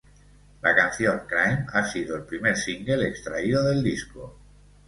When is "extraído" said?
3.07-3.63